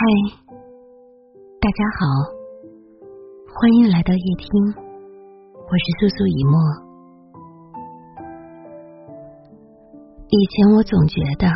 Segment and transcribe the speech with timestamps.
[0.00, 0.06] 嗨，
[1.60, 2.32] 大家好，
[3.52, 6.56] 欢迎来到夜听，我是素素以沫。
[10.24, 11.52] 以前我总觉得，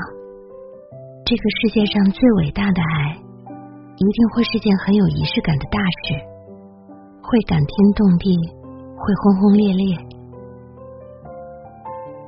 [1.25, 6.13] 这个世界上最伟大的爱，一定会是件很有仪式感的大事，
[7.25, 8.37] 会感天动地，
[8.93, 9.97] 会轰轰烈烈。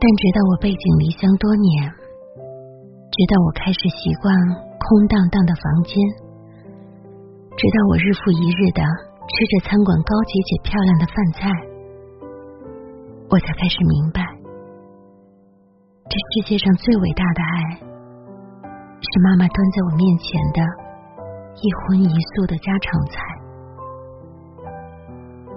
[0.00, 1.92] 但直到我背井离乡多年，
[3.12, 4.32] 直到我开始习惯。
[4.86, 5.98] 空荡荡的房间，
[7.58, 8.86] 直到我日复一日的
[9.26, 11.50] 吃着餐馆高级且漂亮的饭菜，
[13.26, 14.22] 我才开始明白，
[16.06, 17.82] 这世界上最伟大的爱，
[19.02, 20.62] 是妈妈端在我面前的
[21.58, 23.18] 一荤一素的家常菜。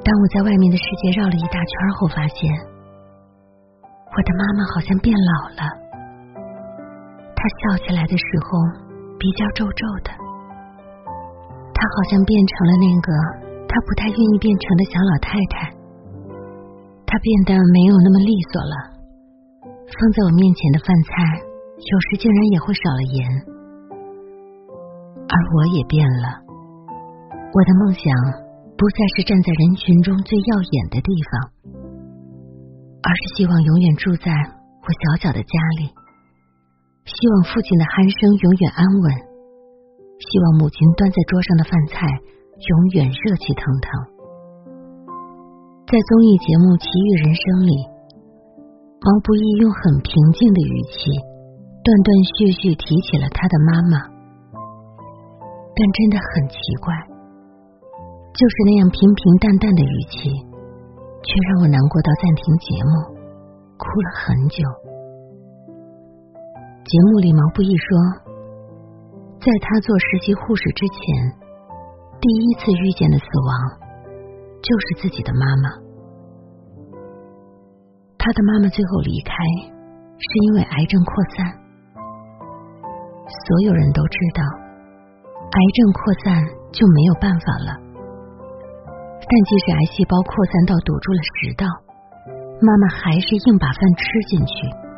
[0.02, 1.71] 当我在外面的世界绕了一大圈
[2.02, 2.49] 后，发现
[4.09, 5.69] 我的妈妈好像变老了，
[7.38, 8.88] 她笑起来的时候。
[9.19, 10.09] 鼻角皱皱的，
[11.75, 13.11] 她好像变成了那个
[13.67, 15.67] 她不太愿意变成的小老太太。
[17.03, 18.75] 她变得没有那么利索了，
[19.67, 21.11] 放在我面前的饭菜
[21.75, 23.19] 有时竟然也会少了盐。
[25.27, 26.39] 而我也变了，
[27.27, 28.07] 我的梦想
[28.79, 31.51] 不再是站在人群中最耀眼的地方，
[33.03, 35.91] 而是希望永远住在我小小的家里。
[37.05, 39.05] 希望父亲的鼾声永远安稳，
[40.19, 42.06] 希望母亲端在桌上的饭菜
[42.59, 43.88] 永远热气腾腾。
[45.89, 47.73] 在综艺节目《奇遇人生》里，
[49.02, 51.09] 毛不易用很平静的语气，
[51.81, 53.95] 断断续续提起了他的妈妈，
[55.73, 56.94] 但真的很奇怪，
[58.38, 60.30] 就是那样平平淡淡的语气，
[61.25, 62.94] 却让我难过到暂停节目，
[63.81, 64.61] 哭了很久。
[66.89, 67.85] 节目里，毛不易说，
[69.37, 70.97] 在他做实习护士之前，
[72.17, 73.49] 第一次遇见的死亡
[74.57, 75.69] 就是自己的妈妈。
[78.17, 79.38] 他的妈妈最后离开，
[80.17, 81.45] 是因为癌症扩散。
[83.29, 84.41] 所有人都知道，
[85.45, 86.41] 癌症扩散
[86.73, 87.78] 就没有办法了。
[89.13, 91.69] 但即使癌细胞扩散到堵住了食道，
[92.66, 94.88] 妈妈还是硬把饭吃进去。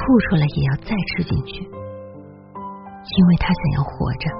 [0.00, 4.32] 吐出来也要再吃进去，因为他想要活着，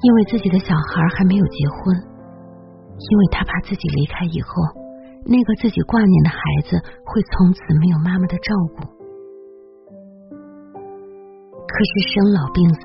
[0.00, 1.94] 因为自己的小孩还没有结婚，
[2.96, 4.50] 因为他怕自己离开以后，
[5.26, 8.88] 那个自己挂念的孩子会从此没有妈妈的照顾。
[11.68, 12.80] 可是生老病死，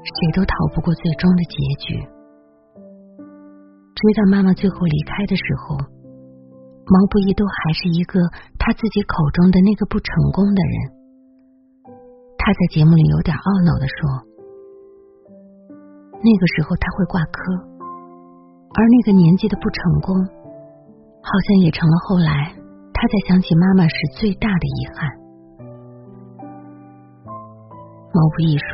[0.00, 2.08] 谁都逃不过最终的结局。
[3.94, 5.76] 直到妈妈最后离开的时候。
[6.90, 8.18] 毛不易都还是一个
[8.68, 10.76] 他自己口中的那个不成功的人。
[12.36, 13.96] 他在节目里有点懊恼的说
[16.20, 17.40] ：“那个时候他会挂科，
[18.76, 20.12] 而那个年纪的不成功，
[21.24, 22.52] 好像也成了后来
[22.92, 25.16] 他在想起妈妈时最大的遗憾。”
[28.12, 28.68] 毛不易说：“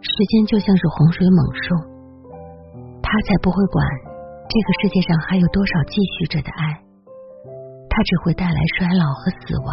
[0.00, 1.76] 时间就像是洪水猛兽，
[3.04, 3.84] 他才不会管。”
[4.48, 6.85] 这个世界上还有多少继续着的爱？
[7.96, 9.72] 它只会带来衰老和死亡，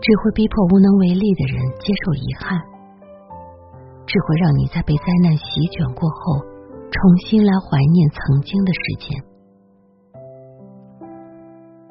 [0.00, 2.56] 只会逼迫无能为力的人接受遗憾，
[4.06, 6.40] 只会让你在被灾难席卷过后，
[6.88, 6.96] 重
[7.28, 9.12] 新来怀念曾经的时间。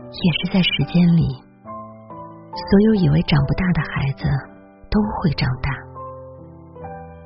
[0.10, 1.30] 也是在时间里，
[1.70, 4.26] 所有以为长不大的孩子
[4.90, 5.70] 都会长大，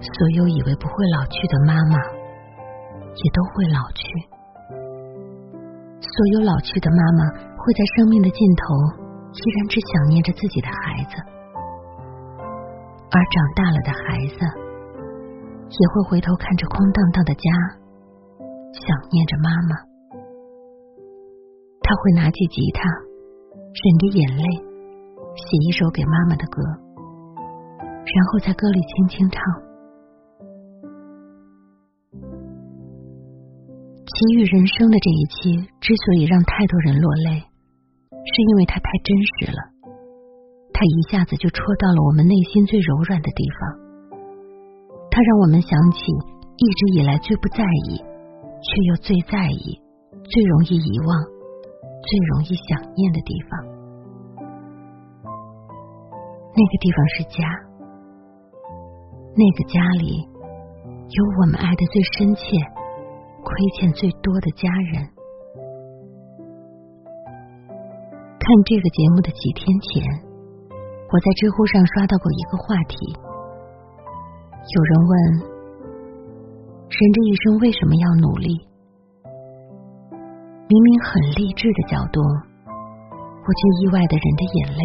[0.04, 1.98] 所有以为不会老去的妈妈。
[3.10, 4.06] 也都会老去，
[6.20, 8.76] 所有老去的妈妈会在生命的尽头，
[9.32, 11.16] 依然只想念着自己的孩子，
[13.08, 14.44] 而长大了的孩子
[15.80, 17.48] 也会回头看着空荡荡的家，
[18.76, 18.84] 想
[19.16, 19.80] 念着妈妈。
[21.80, 22.84] 他会拿起吉他，
[23.72, 24.44] 忍着眼泪
[25.40, 26.62] 写一首给妈妈的歌，
[27.80, 29.69] 然后在歌里轻轻唱。
[34.10, 37.46] 奇遇人生的这一期之所以让太多人落泪，
[38.10, 39.62] 是因为它太真实了。
[40.74, 43.60] 它一下子就戳到了我们内心最柔软的地方。
[45.12, 46.00] 它让我们想起
[46.58, 49.78] 一直以来最不在意，却又最在意、
[50.26, 51.10] 最容易遗忘、
[52.02, 53.62] 最容易想念的地方。
[56.50, 57.46] 那个地方是家，
[59.38, 60.18] 那个家里
[61.14, 62.42] 有我们爱的最深切。
[63.44, 65.08] 亏欠最多的家人。
[68.40, 70.02] 看这个节目的几天前，
[71.12, 72.98] 我在知乎上刷到过一个话题：
[74.58, 75.14] 有人问：
[76.90, 78.58] 人这一生为什么要努力？
[80.68, 84.82] 明明很励志的角度，我却意外的忍着眼泪，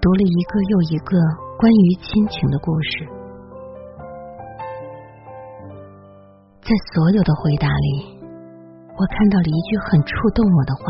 [0.00, 1.18] 读了一个又一个
[1.58, 3.19] 关于亲情的故事。
[6.70, 8.22] 在所有的回答里，
[8.94, 10.84] 我看到了一句很触动我的话。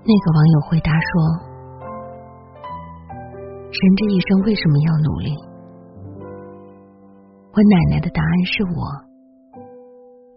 [0.00, 1.52] 那个网友回答说。
[3.68, 5.36] 人这一生为什么要努力？
[7.52, 8.80] 我奶奶的答案是我，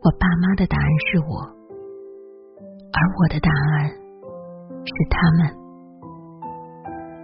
[0.03, 1.39] 我爸妈的答案是我，
[2.91, 3.87] 而我的答案
[4.83, 5.47] 是他们，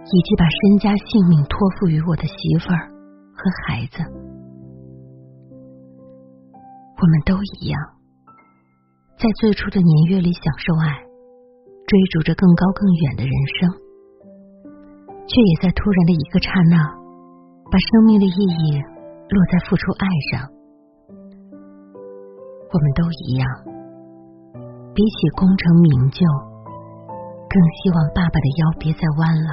[0.06, 2.88] 以及把身家性命托付于我的媳妇儿
[3.36, 4.23] 和孩子。
[7.04, 7.76] 我们都一样，
[9.20, 10.88] 在最初的年月里享受爱，
[11.84, 13.68] 追逐着更高更远的人生。
[15.28, 16.80] 却也在突然的一个刹那，
[17.68, 20.48] 把生命的意义落在付出爱上。
[22.72, 23.44] 我们都一样，
[24.96, 26.24] 比起功成名就，
[27.52, 27.54] 更
[27.84, 29.50] 希望爸爸的腰别再弯了，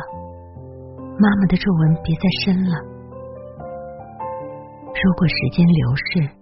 [1.19, 2.80] 妈妈的皱纹别再深了。
[4.88, 6.39] 如果时间流逝，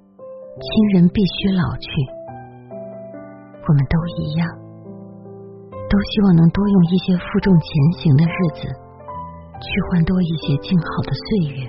[0.59, 1.89] 亲人必须老去，
[3.67, 4.47] 我们都一样，
[5.89, 7.67] 都希望能多用一些负重前
[8.00, 8.89] 行的日子。
[9.61, 11.67] 去换多一些静好的岁月，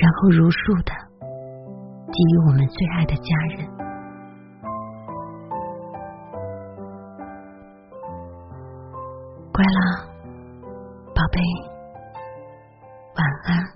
[0.00, 0.92] 然后如数的
[2.06, 3.66] 给予我们最爱的家人。
[9.52, 10.06] 乖啦，
[11.12, 11.40] 宝贝，
[13.16, 13.73] 晚安。